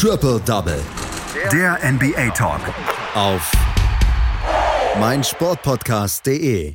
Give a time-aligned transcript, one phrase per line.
[0.00, 0.78] Triple Double.
[1.52, 2.60] Der NBA Talk.
[3.16, 3.50] Auf
[5.00, 6.72] meinsportpodcast.de.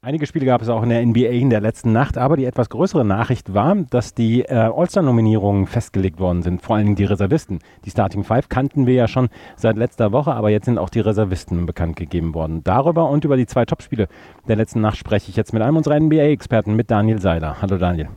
[0.00, 2.70] Einige Spiele gab es auch in der NBA in der letzten Nacht, aber die etwas
[2.70, 7.58] größere Nachricht war, dass die äh, All-Star-Nominierungen festgelegt worden sind, vor allem die Reservisten.
[7.84, 11.00] Die Starting Five kannten wir ja schon seit letzter Woche, aber jetzt sind auch die
[11.00, 12.64] Reservisten bekannt gegeben worden.
[12.64, 14.08] Darüber und über die zwei Topspiele
[14.48, 17.60] der letzten Nacht spreche ich jetzt mit einem unserer NBA-Experten, mit Daniel Seiler.
[17.60, 18.08] Hallo Daniel.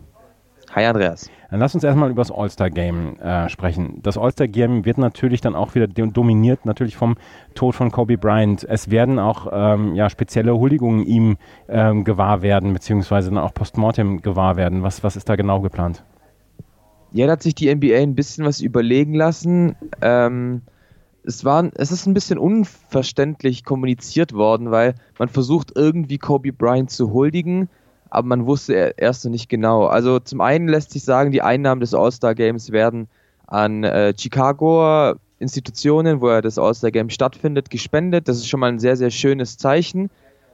[0.76, 1.30] Hi Andreas.
[1.52, 4.00] Dann lass uns erstmal über das All-Star-Game äh, sprechen.
[4.02, 7.16] Das All-Star-Game wird natürlich dann auch wieder dominiert, natürlich vom
[7.54, 8.64] Tod von Kobe Bryant.
[8.68, 11.38] Es werden auch ähm, ja, spezielle Huldigungen ihm
[11.70, 14.82] ähm, gewahr werden, beziehungsweise dann auch Postmortem gewahr werden.
[14.82, 16.04] Was, was ist da genau geplant?
[17.12, 19.76] Ja, da hat sich die NBA ein bisschen was überlegen lassen.
[20.02, 20.64] Ähm,
[21.24, 26.90] es, war, es ist ein bisschen unverständlich kommuniziert worden, weil man versucht irgendwie Kobe Bryant
[26.90, 27.70] zu huldigen
[28.14, 29.88] aber man wusste erst noch nicht genau.
[29.88, 33.08] Also zum einen lässt sich sagen, die Einnahmen des All-Star Games werden
[33.48, 38.28] an äh, Chicago Institutionen, wo ja das All-Star Game stattfindet, gespendet.
[38.28, 40.12] Das ist schon mal ein sehr, sehr schönes Zeichen.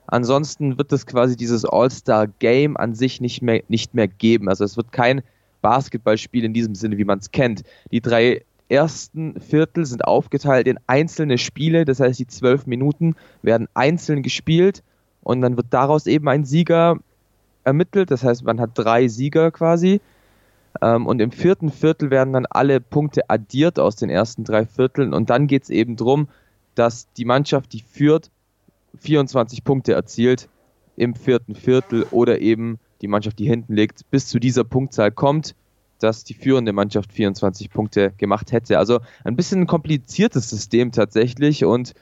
[0.08, 4.48] Ansonsten wird es quasi dieses All-Star Game an sich nicht mehr, nicht mehr geben.
[4.48, 5.22] Also es wird kein
[5.62, 7.64] Basketballspiel in diesem Sinne, wie man es kennt.
[7.92, 13.68] Die drei ersten Viertel sind aufgeteilt in einzelne Spiele, das heißt die zwölf Minuten werden
[13.74, 14.82] einzeln gespielt
[15.24, 17.00] und dann wird daraus eben ein Sieger
[17.64, 18.12] ermittelt.
[18.12, 20.02] Das heißt, man hat drei Sieger quasi.
[20.82, 25.14] Ähm, und im vierten Viertel werden dann alle Punkte addiert aus den ersten drei Vierteln.
[25.14, 26.28] Und dann geht es eben darum,
[26.76, 28.32] dass die Mannschaft, die führt,
[29.00, 30.50] 24 Punkte erzielt
[30.96, 35.56] im vierten Viertel oder eben die Mannschaft, die hinten liegt, bis zu dieser Punktzahl kommt,
[36.00, 38.78] dass die führende Mannschaft 24 Punkte gemacht hätte.
[38.78, 41.94] Also ein bisschen ein kompliziertes System tatsächlich und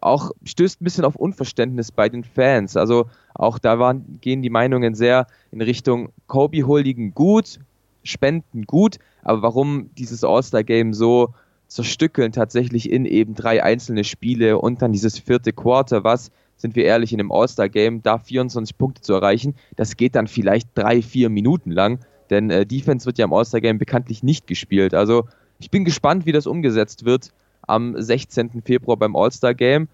[0.00, 2.76] auch stößt ein bisschen auf Unverständnis bei den Fans.
[2.76, 7.58] Also auch da waren, gehen die Meinungen sehr in Richtung Kobe huldigen gut,
[8.02, 11.34] spenden gut, aber warum dieses All-Star-Game so
[11.68, 16.84] zerstückeln tatsächlich in eben drei einzelne Spiele und dann dieses vierte Quarter, was, sind wir
[16.84, 21.28] ehrlich, in einem All-Star-Game da 24 Punkte zu erreichen, das geht dann vielleicht drei, vier
[21.28, 24.94] Minuten lang, denn äh, Defense wird ja im All-Star-Game bekanntlich nicht gespielt.
[24.94, 25.26] Also
[25.60, 27.32] ich bin gespannt, wie das umgesetzt wird
[27.66, 28.62] am 16.
[28.64, 29.88] Februar beim All-Star-Game.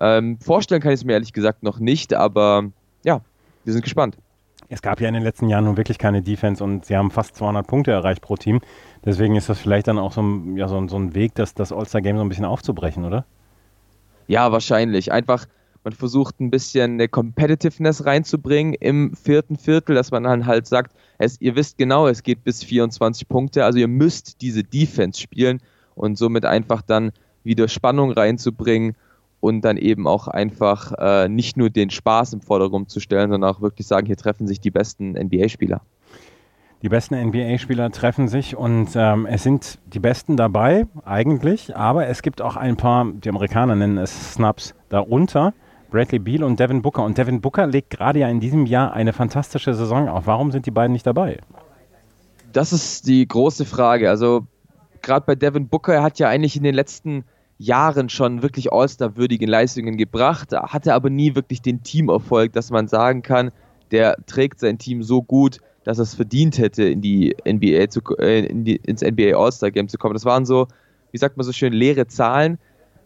[0.00, 2.70] Ähm, vorstellen kann ich es mir ehrlich gesagt noch nicht, aber
[3.04, 3.20] ja,
[3.64, 4.16] wir sind gespannt.
[4.68, 7.36] Es gab ja in den letzten Jahren nun wirklich keine Defense und sie haben fast
[7.36, 8.60] 200 Punkte erreicht pro Team.
[9.04, 11.72] Deswegen ist das vielleicht dann auch so ein, ja, so, so ein Weg, das, das
[11.72, 13.26] All-Star-Game so ein bisschen aufzubrechen, oder?
[14.28, 15.12] Ja, wahrscheinlich.
[15.12, 15.44] Einfach,
[15.84, 20.96] man versucht ein bisschen eine Competitiveness reinzubringen im vierten Viertel, dass man dann halt sagt,
[21.18, 25.60] es, ihr wisst genau, es geht bis 24 Punkte, also ihr müsst diese Defense spielen
[25.94, 27.12] und somit einfach dann
[27.44, 28.96] wieder Spannung reinzubringen
[29.42, 33.50] und dann eben auch einfach äh, nicht nur den Spaß im Vordergrund zu stellen, sondern
[33.50, 35.80] auch wirklich sagen, hier treffen sich die besten NBA-Spieler.
[36.82, 42.22] Die besten NBA-Spieler treffen sich und ähm, es sind die Besten dabei, eigentlich, aber es
[42.22, 45.54] gibt auch ein paar, die Amerikaner nennen es Snaps, darunter.
[45.90, 47.04] Bradley Beal und Devin Booker.
[47.04, 50.26] Und Devin Booker legt gerade ja in diesem Jahr eine fantastische Saison auf.
[50.26, 51.38] Warum sind die beiden nicht dabei?
[52.52, 54.08] Das ist die große Frage.
[54.08, 54.46] Also
[55.02, 57.24] gerade bei Devin Booker, er hat ja eigentlich in den letzten
[57.62, 63.22] Jahren schon wirklich All-Star-würdige Leistungen gebracht, hatte aber nie wirklich den Teamerfolg, dass man sagen
[63.22, 63.52] kann,
[63.90, 68.00] der trägt sein Team so gut, dass er es verdient hätte, in die NBA zu,
[68.18, 70.14] äh, in die, ins NBA All-Star-Game zu kommen.
[70.14, 70.68] Das waren so,
[71.10, 72.58] wie sagt man so schön, leere Zahlen.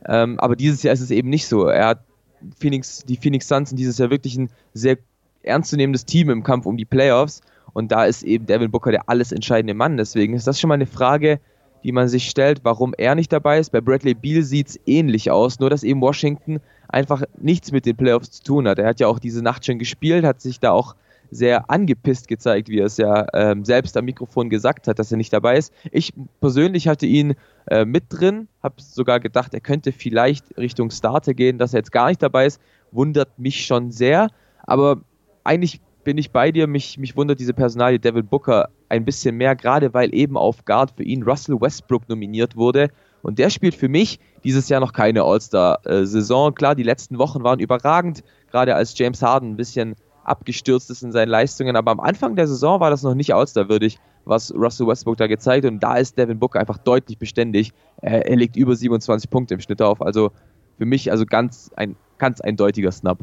[0.07, 1.67] Ähm, aber dieses Jahr ist es eben nicht so.
[1.67, 2.01] Er hat
[2.59, 4.99] Phoenix, die Phoenix Suns sind dieses Jahr wirklich ein sehr
[5.43, 7.41] ernstzunehmendes Team im Kampf um die Playoffs.
[7.73, 9.97] Und da ist eben Devin Booker der alles entscheidende Mann.
[9.97, 11.41] Deswegen ist das schon mal eine Frage,
[11.87, 13.71] die man sich stellt, warum er nicht dabei ist.
[13.71, 16.59] Bei Bradley Beal sieht es ähnlich aus, nur dass eben Washington
[16.89, 18.81] einfach nichts mit den Playoffs zu tun hat.
[18.81, 20.97] Er hat ja auch diese Nacht schon gespielt, hat sich da auch
[21.31, 25.17] sehr angepisst gezeigt, wie er es ja ähm, selbst am Mikrofon gesagt hat, dass er
[25.17, 25.73] nicht dabei ist.
[25.93, 27.37] Ich persönlich hatte ihn
[27.67, 31.93] äh, mit drin, habe sogar gedacht, er könnte vielleicht Richtung Starter gehen, dass er jetzt
[31.93, 32.61] gar nicht dabei ist,
[32.91, 34.31] wundert mich schon sehr.
[34.65, 35.03] Aber
[35.45, 36.67] eigentlich bin ich bei dir.
[36.67, 40.93] Mich, mich wundert diese Personalie Devin Booker ein bisschen mehr, gerade weil eben auf Guard
[40.97, 42.91] für ihn Russell Westbrook nominiert wurde.
[43.23, 46.55] Und der spielt für mich dieses Jahr noch keine All-Star-Saison.
[46.55, 51.13] Klar, die letzten Wochen waren überragend, gerade als James Harden ein bisschen abgestürzt ist in
[51.13, 51.77] seinen Leistungen.
[51.77, 55.65] Aber am Anfang der Saison war das noch nicht All-Star-würdig, was Russell Westbrook da gezeigt
[55.65, 55.73] hat.
[55.73, 57.73] Und da ist Devin Booker einfach deutlich beständig.
[58.01, 60.03] Er, er legt über 27 Punkte im Schnitt auf.
[60.03, 60.31] Also
[60.79, 63.19] für mich also ganz ein ganz eindeutiger Snap.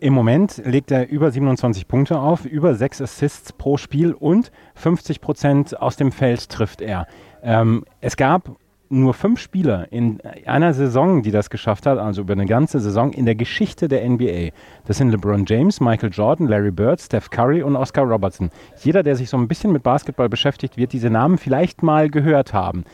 [0.00, 5.20] Im Moment legt er über 27 Punkte auf, über 6 Assists pro Spiel und 50
[5.20, 7.08] Prozent aus dem Feld trifft er.
[7.42, 8.56] Ähm, es gab
[8.90, 13.12] nur fünf Spieler in einer Saison, die das geschafft hat, also über eine ganze Saison
[13.12, 14.50] in der Geschichte der NBA.
[14.86, 18.50] Das sind LeBron James, Michael Jordan, Larry Bird, Steph Curry und Oscar Robertson.
[18.82, 22.52] Jeder, der sich so ein bisschen mit Basketball beschäftigt, wird diese Namen vielleicht mal gehört
[22.54, 22.84] haben.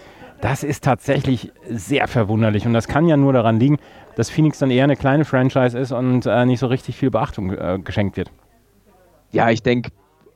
[0.45, 3.79] Das ist tatsächlich sehr verwunderlich und das kann ja nur daran liegen,
[4.15, 7.51] dass Phoenix dann eher eine kleine Franchise ist und äh, nicht so richtig viel Beachtung
[7.51, 8.31] äh, geschenkt wird.
[9.33, 9.91] Ja, ich denke,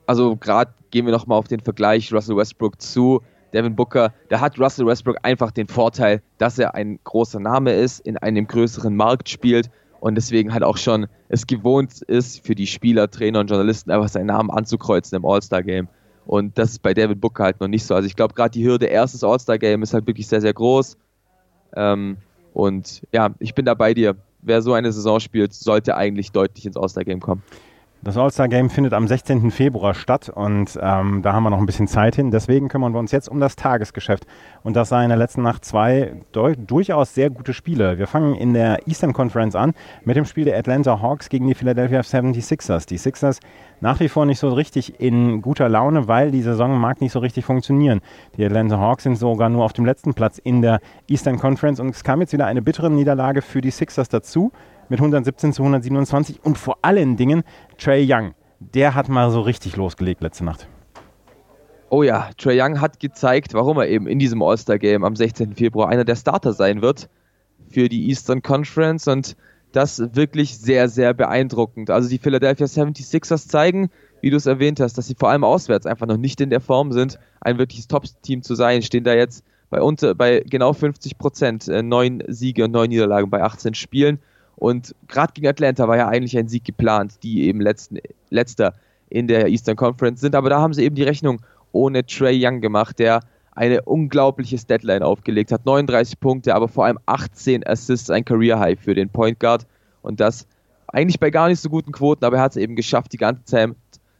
[0.07, 3.21] also gerade gehen wir nochmal auf den Vergleich Russell Westbrook zu
[3.53, 4.15] Devin Booker.
[4.31, 8.47] Da hat Russell Westbrook einfach den Vorteil, dass er ein großer Name ist, in einem
[8.47, 9.69] größeren Markt spielt
[10.01, 14.09] und deswegen halt auch schon es gewohnt ist, für die Spieler, Trainer und Journalisten einfach
[14.09, 15.87] seinen Namen anzukreuzen im All-Star-Game.
[16.29, 17.95] Und das ist bei David Booker halt noch nicht so.
[17.95, 20.99] Also ich glaube, gerade die Hürde erstes All-Star-Game ist halt wirklich sehr, sehr groß.
[21.75, 22.19] Ähm,
[22.53, 24.15] und ja, ich bin da bei dir.
[24.43, 27.43] Wer so eine Saison spielt, sollte eigentlich deutlich ins All-Star-Game kommen.
[28.01, 29.51] Das All-Star-Game findet am 16.
[29.51, 32.31] Februar statt und ähm, da haben wir noch ein bisschen Zeit hin.
[32.31, 34.25] Deswegen kümmern wir uns jetzt um das Tagesgeschäft.
[34.63, 37.99] Und das sah in der letzten Nacht zwei durchaus sehr gute Spiele.
[37.99, 39.75] Wir fangen in der Eastern Conference an
[40.05, 42.87] mit dem Spiel der Atlanta Hawks gegen die Philadelphia 76ers.
[42.87, 43.41] Die Sixers
[43.81, 47.19] nach wie vor nicht so richtig in guter Laune, weil die Saison mag nicht so
[47.19, 48.01] richtig funktionieren.
[48.37, 50.79] Die Atlanta Hawks sind sogar nur auf dem letzten Platz in der
[51.09, 54.53] Eastern Conference und es kam jetzt wieder eine bittere Niederlage für die Sixers dazu
[54.89, 57.43] mit 117 zu 127 und vor allen Dingen
[57.79, 58.35] Trey Young.
[58.61, 60.69] Der hat mal so richtig losgelegt letzte Nacht.
[61.91, 65.55] Oh ja, Trey Young hat gezeigt, warum er eben in diesem All-Star-Game am 16.
[65.55, 67.09] Februar einer der Starter sein wird
[67.71, 69.37] für die Eastern Conference und
[69.73, 71.91] das wirklich sehr, sehr beeindruckend.
[71.91, 75.87] Also die Philadelphia 76ers zeigen, wie du es erwähnt hast, dass sie vor allem auswärts
[75.87, 79.45] einfach noch nicht in der Form sind, ein wirkliches Top-Team zu sein, stehen da jetzt
[79.71, 84.19] bei, unter, bei genau 50 Prozent, äh, neun Siege und neun Niederlagen bei 18 Spielen
[84.59, 88.75] und gerade gegen Atlanta war ja eigentlich ein Sieg geplant, die eben letzten, letzter
[89.09, 90.35] in der Eastern Conference sind.
[90.35, 91.41] Aber da haben sie eben die Rechnung
[91.71, 93.21] ohne Trey Young gemacht, der
[93.53, 95.65] eine unglaubliches Deadline aufgelegt hat.
[95.65, 99.67] 39 Punkte, aber vor allem 18 Assists, ein Career High für den Point Guard.
[100.03, 100.47] Und das
[100.89, 103.45] eigentlich bei gar nicht so guten Quoten, aber er hat es eben geschafft, die ganze
[103.45, 103.71] Zeit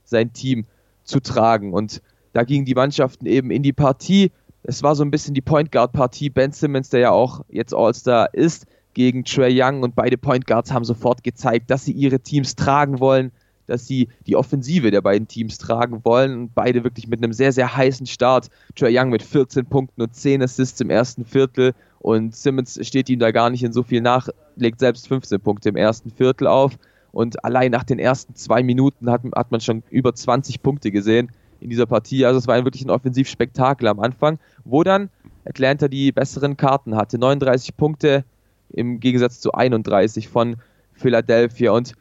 [0.05, 0.67] sein Team
[1.03, 1.73] zu tragen.
[1.73, 2.01] Und
[2.33, 4.31] da gingen die Mannschaften eben in die Partie.
[4.63, 6.31] Es war so ein bisschen die Point Guard Partie.
[6.31, 8.67] Ben Simmons, der ja auch jetzt All-Star ist,
[8.99, 12.99] gegen Trey Young und beide Point Guards haben sofort gezeigt, dass sie ihre Teams tragen
[12.99, 13.31] wollen,
[13.69, 17.53] dass sie die Offensive der beiden Teams tragen wollen und beide wirklich mit einem sehr,
[17.53, 18.49] sehr heißen Start.
[18.75, 23.21] Trey Young mit 14 Punkten und 10 Assists im ersten Viertel und Simmons steht ihm
[23.21, 26.77] da gar nicht in so viel nach, legt selbst 15 Punkte im ersten Viertel auf
[27.13, 31.31] und allein nach den ersten zwei Minuten hat, hat man schon über 20 Punkte gesehen
[31.61, 32.27] in dieser Partie.
[32.27, 35.09] Also es war wirklich ein Offensivspektakel am Anfang, wo dann
[35.45, 37.17] Atlanta die besseren Karten hatte.
[37.17, 38.25] 39 Punkte,
[38.71, 40.57] im Gegensatz zu 31 von
[40.93, 41.73] Philadelphia.
[41.73, 41.95] Und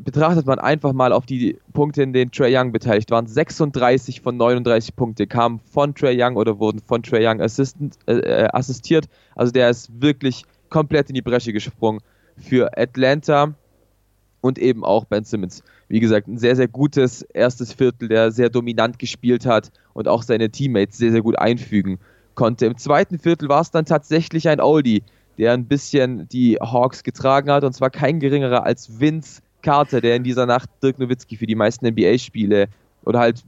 [0.00, 4.36] betrachtet man einfach mal auf die Punkte, in denen Trey Young beteiligt waren, 36 von
[4.36, 9.06] 39 Punkte kamen von Trey Young oder wurden von Trey Young äh, äh, assistiert.
[9.34, 12.00] Also der ist wirklich komplett in die Bresche gesprungen
[12.36, 13.54] für Atlanta
[14.40, 15.62] und eben auch Ben Simmons.
[15.88, 20.22] Wie gesagt, ein sehr, sehr gutes erstes Viertel, der sehr dominant gespielt hat und auch
[20.22, 21.98] seine Teammates sehr, sehr gut einfügen
[22.34, 22.66] konnte.
[22.66, 25.02] Im zweiten Viertel war es dann tatsächlich ein Oldie,
[25.38, 27.64] der ein bisschen die Hawks getragen hat.
[27.64, 31.54] Und zwar kein geringerer als Vince Carter, der in dieser Nacht Dirk Nowitzki für die
[31.54, 32.68] meisten NBA-Spiele
[33.04, 33.44] oder halt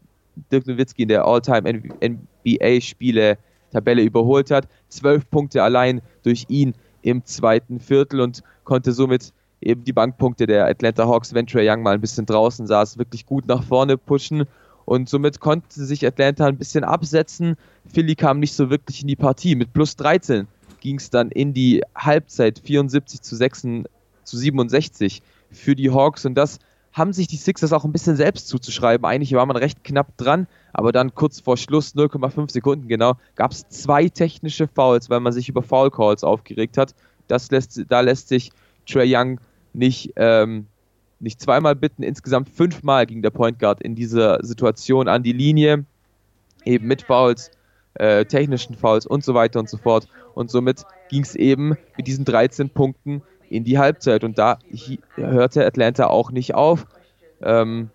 [0.50, 3.38] Dirk Nowitzki in der All-Time NBA-Spiele
[3.72, 4.68] Tabelle überholt hat.
[4.88, 10.66] Zwölf Punkte allein durch ihn im zweiten Viertel und konnte somit eben die Bankpunkte der
[10.66, 14.44] Atlanta Hawks, wenn Trey Young mal ein bisschen draußen saß, wirklich gut nach vorne pushen.
[14.84, 17.56] Und somit konnte sich Atlanta ein bisschen absetzen.
[17.86, 20.46] Philly kam nicht so wirklich in die Partie mit plus 13
[20.84, 23.62] ging es dann in die Halbzeit 74 zu, 6,
[24.22, 26.60] zu 67 für die Hawks und das
[26.92, 29.04] haben sich die Sixers auch ein bisschen selbst zuzuschreiben.
[29.04, 33.50] Eigentlich war man recht knapp dran, aber dann kurz vor Schluss, 0,5 Sekunden genau, gab
[33.50, 36.94] es zwei technische Fouls, weil man sich über Foul Calls aufgeregt hat.
[37.26, 38.52] Das lässt, da lässt sich
[38.86, 39.40] Trey Young
[39.72, 40.66] nicht, ähm,
[41.18, 42.04] nicht zweimal bitten.
[42.04, 45.84] Insgesamt fünfmal ging der Point Guard in dieser Situation an die Linie,
[46.64, 47.50] eben mit Fouls
[47.94, 50.08] äh, technischen Fouls und so weiter und so fort.
[50.34, 54.24] Und somit ging es eben mit diesen 13 Punkten in die Halbzeit.
[54.24, 54.58] Und da
[55.14, 56.86] hörte Atlanta auch nicht auf.
[57.42, 57.90] Ähm,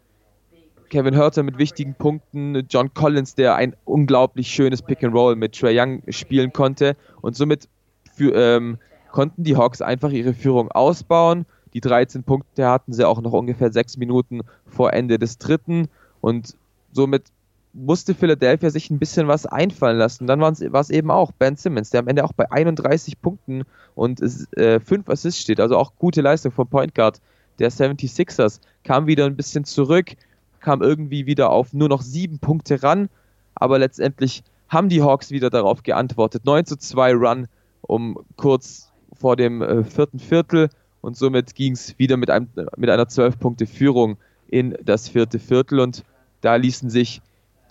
[0.90, 5.58] Kevin Hörter mit wichtigen Punkten, John Collins, der ein unglaublich schönes Pick and Roll mit
[5.58, 6.96] Trey Young spielen konnte.
[7.22, 7.70] Und somit
[8.16, 8.78] für, ähm,
[9.12, 11.46] konnten die Hawks einfach ihre Führung ausbauen.
[11.74, 15.88] Die 13 Punkte hatten sie auch noch ungefähr sechs Minuten vor Ende des dritten.
[16.22, 16.56] Und
[16.92, 17.26] somit
[17.74, 20.28] musste Philadelphia sich ein bisschen was einfallen lassen.
[20.28, 23.64] Dann war es eben auch Ben Simmons, der am Ende auch bei 31 Punkten
[23.96, 24.22] und
[24.58, 25.60] äh, 5 Assists steht.
[25.60, 27.22] Also auch gute Leistung vom Point Guard
[27.60, 28.60] der 76ers.
[28.84, 30.16] Kam wieder ein bisschen zurück,
[30.60, 33.10] kam irgendwie wieder auf nur noch 7 Punkte ran,
[33.56, 36.46] aber letztendlich haben die Hawks wieder darauf geantwortet.
[36.46, 37.48] 9 zu 2 Run
[37.82, 40.70] um kurz vor dem äh, vierten Viertel
[41.02, 46.04] und somit ging es wieder mit, einem, mit einer 12-Punkte-Führung in das vierte Viertel und
[46.42, 47.22] da ließen sich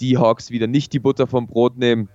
[0.00, 2.08] die Hawks wieder nicht die Butter vom Brot nehmen.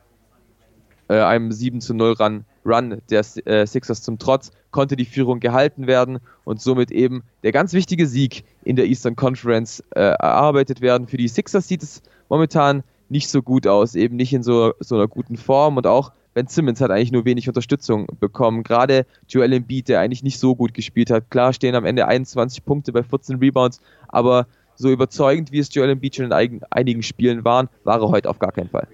[1.09, 5.39] äh, einem 7 zu 0 Run, Run der äh, Sixers zum Trotz konnte die Führung
[5.39, 10.81] gehalten werden und somit eben der ganz wichtige Sieg in der Eastern Conference äh, erarbeitet
[10.81, 11.07] werden.
[11.07, 14.95] Für die Sixers sieht es momentan nicht so gut aus, eben nicht in so, so
[14.95, 18.63] einer guten Form und auch Ben Simmons hat eigentlich nur wenig Unterstützung bekommen.
[18.63, 21.29] Gerade Joel Embiid, der eigentlich nicht so gut gespielt hat.
[21.29, 25.91] Klar stehen am Ende 21 Punkte bei 14 Rebounds, aber so überzeugend, wie es Joel
[25.91, 28.87] Embiid schon in einigen Spielen waren, war er heute auf gar keinen Fall.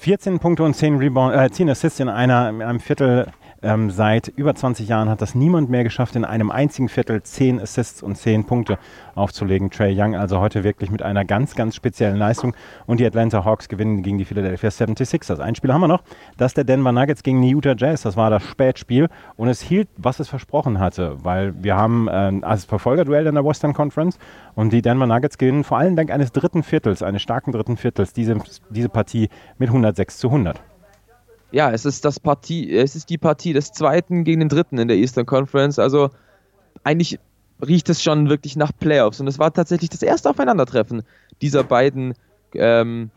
[0.00, 3.26] 14 Punkte und 10, Rebound, äh, 10 Assists in, einer, in einem Viertel
[3.62, 7.60] ähm, seit über 20 Jahren hat das niemand mehr geschafft, in einem einzigen Viertel 10
[7.60, 8.78] Assists und 10 Punkte
[9.14, 9.70] aufzulegen.
[9.70, 12.54] Trey Young also heute wirklich mit einer ganz, ganz speziellen Leistung.
[12.86, 15.38] Und die Atlanta Hawks gewinnen gegen die Philadelphia 76ers.
[15.38, 16.02] Ein Spiel haben wir noch,
[16.36, 18.02] das der Denver Nuggets gegen die Utah Jazz.
[18.02, 19.08] Das war das Spätspiel.
[19.36, 23.44] Und es hielt, was es versprochen hatte, weil wir haben äh, als Verfolgerduell in der
[23.44, 24.18] Western Conference
[24.54, 28.12] und die Denver Nuggets gewinnen vor allem dank eines dritten Viertels, eines starken dritten Viertels,
[28.12, 28.36] diese,
[28.70, 29.28] diese Partie
[29.58, 30.71] mit 106 zu 100
[31.52, 34.88] ja, es ist das Partie, es ist die Partie des zweiten gegen den dritten in
[34.88, 35.78] der Eastern Conference.
[35.78, 36.10] Also
[36.82, 37.18] eigentlich
[37.66, 39.20] riecht es schon wirklich nach Playoffs.
[39.20, 41.02] Und es war tatsächlich das erste Aufeinandertreffen
[41.40, 42.14] dieser beiden
[42.54, 43.10] ähm,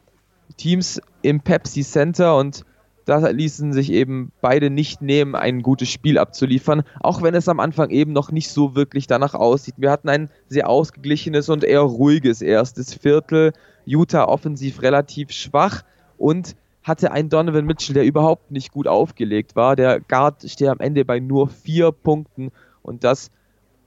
[0.58, 2.63] Teams im Pepsi Center und
[3.06, 7.60] da ließen sich eben beide nicht nehmen, ein gutes Spiel abzuliefern, auch wenn es am
[7.60, 9.75] Anfang eben noch nicht so wirklich danach aussieht.
[9.77, 13.54] Wir hatten ein sehr ausgeglichenes und eher ruhiges erstes Viertel.
[13.86, 15.84] Utah offensiv relativ schwach
[16.18, 19.75] und hatte ein Donovan Mitchell, der überhaupt nicht gut aufgelegt war.
[19.75, 22.51] Der Guard steht am Ende bei nur vier Punkten
[22.84, 23.32] und das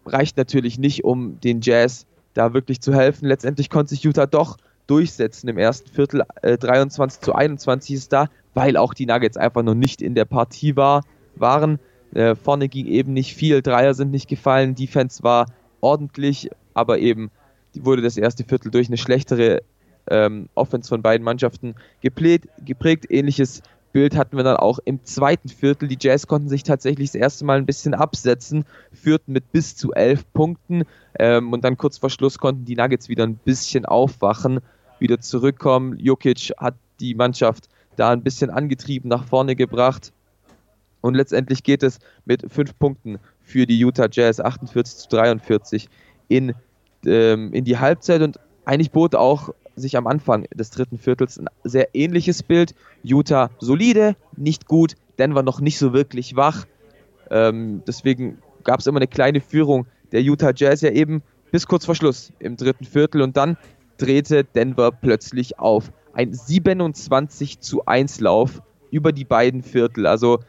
[0.05, 3.27] reicht natürlich nicht, um den Jazz da wirklich zu helfen.
[3.29, 4.57] Letztendlich konnte sich Utah doch
[4.89, 6.25] durchsetzen im ersten Viertel.
[6.43, 10.25] Äh, 23 zu 21 ist da, weil auch die Nuggets einfach noch nicht in der
[10.25, 11.05] Partie war,
[11.37, 11.79] waren.
[12.15, 15.47] Äh, vorne ging eben nicht viel, Dreier sind nicht gefallen, Defense war
[15.81, 17.31] ordentlich, aber eben
[17.75, 19.63] wurde das erste Viertel durch eine schlechtere
[20.11, 23.07] ähm, Offense von beiden Mannschaften geprägt, geprägt.
[23.11, 23.63] Ähnliches
[23.93, 25.89] Bild hatten wir dann auch im zweiten Viertel.
[25.89, 29.93] Die Jazz konnten sich tatsächlich das erste Mal ein bisschen absetzen, führten mit bis zu
[29.93, 30.85] elf Punkten
[31.19, 34.61] ähm, und dann kurz vor Schluss konnten die Nuggets wieder ein bisschen aufwachen,
[34.99, 35.99] wieder zurückkommen.
[35.99, 40.13] Jokic hat die Mannschaft da ein bisschen angetrieben, nach vorne gebracht
[41.01, 45.89] und letztendlich geht es mit fünf Punkten für die Utah Jazz 48 zu 43
[46.29, 46.55] in,
[47.07, 51.49] ähm, in die Halbzeit und eigentlich bot auch sich am Anfang des dritten Viertels ein
[51.65, 52.75] sehr ähnliches Bild.
[53.03, 56.67] Utah solide, nicht gut, Denver noch nicht so wirklich wach.
[57.31, 61.85] Ähm, deswegen gab es immer eine kleine Führung der Utah Jazz ja eben bis kurz
[61.85, 63.57] vor Schluss im dritten Viertel und dann
[63.99, 65.91] drehte Denver plötzlich auf.
[66.13, 70.41] Ein 27 zu 1 Lauf über die beiden Viertel, also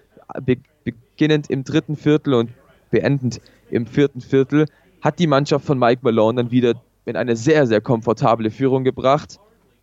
[0.43, 2.51] be beginnend im dritten Viertel und
[2.89, 4.65] beendend im vierten Viertel,
[5.01, 9.39] hat die Mannschaft von Mike Malone dann wieder in eine sehr, sehr komfortable Führung gebracht.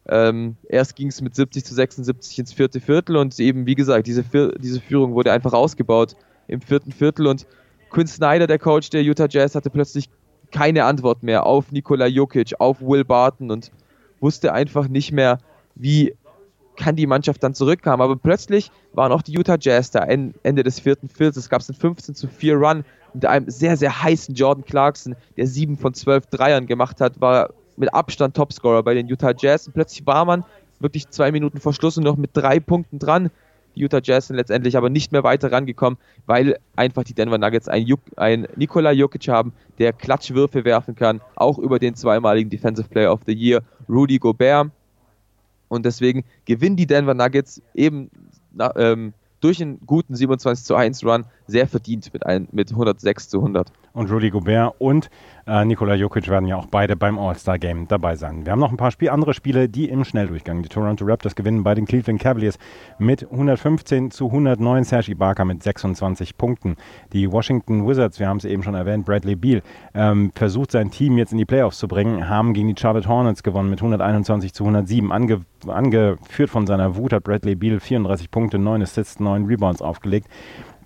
[0.09, 4.07] Ähm, erst ging es mit 70 zu 76 ins vierte Viertel und eben, wie gesagt,
[4.07, 4.25] diese,
[4.59, 6.17] diese Führung wurde einfach ausgebaut
[6.47, 7.47] im vierten Viertel und
[7.91, 10.09] Quinn Snyder, der Coach der Utah Jazz, hatte plötzlich
[10.53, 13.73] keine Antwort mehr auf Nikola Jokic, auf Will Barton und
[14.21, 15.39] wusste einfach nicht mehr,
[15.75, 16.15] wie
[16.77, 18.03] kann die Mannschaft dann zurückkommen.
[18.03, 21.37] Aber plötzlich waren auch die Utah Jazz da Ende des vierten Viertels.
[21.39, 22.85] Es gab einen 15 zu 4 Run
[23.17, 27.51] mit einem sehr, sehr heißen Jordan Clarkson, der 7 von 12 Dreiern gemacht hat, war
[27.77, 29.67] mit Abstand Topscorer bei den Utah Jazz.
[29.67, 30.45] Und plötzlich war man
[30.81, 33.31] wirklich zwei Minuten vor Schluss und noch mit drei Punkten dran.
[33.75, 37.69] Die Utah Jazz sind letztendlich aber nicht mehr weiter rangekommen, weil einfach die Denver Nuggets
[37.69, 42.89] einen, Juk einen Nikola Jokic haben, der Klatschwürfe werfen kann, auch über den zweimaligen Defensive
[42.89, 44.71] Player of the Year, Rudy Gobert.
[45.69, 48.11] Und deswegen gewinnen die Denver Nuggets eben
[48.53, 53.29] na, ähm, durch einen guten 27 zu 1 Run sehr verdient mit, ein, mit 106
[53.29, 53.73] zu 100.
[53.93, 55.09] Und Rudy Gobert und
[55.47, 58.45] äh, Nikola Jokic werden ja auch beide beim All-Star-Game dabei sein.
[58.45, 60.63] Wir haben noch ein paar Spiel, andere Spiele, die im Schnelldurchgang.
[60.63, 62.59] Die Toronto Raptors gewinnen bei den Cleveland Cavaliers
[62.99, 64.85] mit 115 zu 109.
[64.85, 66.77] Sergi Barker mit 26 Punkten.
[67.15, 69.63] Die Washington Wizards, wir haben es eben schon erwähnt, Bradley Beal,
[69.95, 73.43] ähm, versucht sein Team jetzt in die Playoffs zu bringen, haben gegen die Charlotte Hornets
[73.43, 75.11] gewonnen mit 121 zu 107.
[75.11, 80.29] Ange angeführt von seiner Wut hat Bradley Beal 34 Punkte, 9 Assists, 9 Rebounds aufgelegt.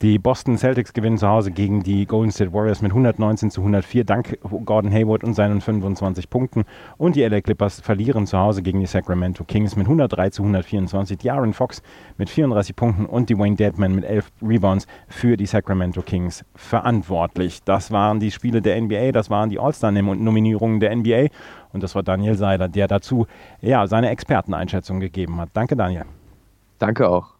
[0.02, 4.04] Die Boston Celtics gewinnen zu Hause gegen die Golden State Warriors mit 119 zu 104
[4.04, 6.64] dank Gordon Hayward und seinen 25 Punkten.
[6.96, 11.18] Und die LA Clippers verlieren zu Hause gegen die Sacramento Kings mit 103 zu 124.
[11.18, 11.82] Die Aaron Fox
[12.16, 17.62] mit 34 Punkten und die Wayne Deadman mit 11 Rebounds für die Sacramento Kings verantwortlich.
[17.64, 21.26] Das waren die Spiele der NBA, das waren die All-Star-Nominierungen der NBA.
[21.74, 23.26] Und das war Daniel Seiler, der dazu
[23.60, 25.50] ja, seine Experteneinschätzung gegeben hat.
[25.52, 26.06] Danke, Daniel.
[26.78, 27.39] Danke auch.